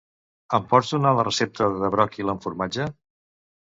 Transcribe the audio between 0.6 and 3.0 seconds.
pots donar la recepta de bròquil amb formatge?